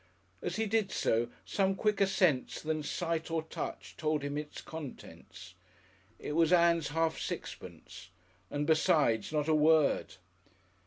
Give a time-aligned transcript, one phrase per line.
[0.41, 5.53] As he did so, some quicker sense than sight or touch told him its contents.
[6.17, 8.09] It was Ann's half sixpence.
[8.49, 10.15] And, besides, not a word!